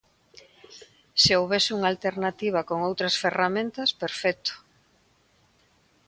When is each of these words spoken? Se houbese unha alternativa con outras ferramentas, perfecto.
Se 1.21 1.31
houbese 1.39 1.71
unha 1.77 1.91
alternativa 1.93 2.65
con 2.69 2.77
outras 2.89 3.15
ferramentas, 3.23 3.89
perfecto. 4.01 4.53